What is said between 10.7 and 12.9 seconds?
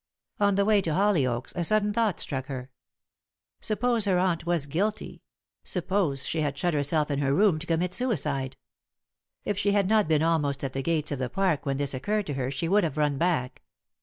the gates of the park when this occurred to her she would